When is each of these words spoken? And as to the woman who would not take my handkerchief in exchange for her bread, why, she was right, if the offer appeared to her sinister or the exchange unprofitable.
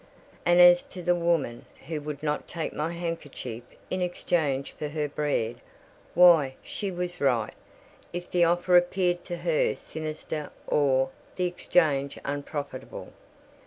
And 0.47 0.59
as 0.59 0.81
to 0.85 1.03
the 1.03 1.13
woman 1.13 1.67
who 1.85 2.01
would 2.01 2.23
not 2.23 2.47
take 2.47 2.73
my 2.73 2.91
handkerchief 2.91 3.61
in 3.91 4.01
exchange 4.01 4.71
for 4.71 4.87
her 4.87 5.07
bread, 5.07 5.57
why, 6.15 6.55
she 6.63 6.89
was 6.89 7.21
right, 7.21 7.53
if 8.11 8.31
the 8.31 8.43
offer 8.43 8.75
appeared 8.75 9.23
to 9.25 9.37
her 9.37 9.75
sinister 9.75 10.51
or 10.65 11.11
the 11.35 11.45
exchange 11.45 12.17
unprofitable. 12.25 13.13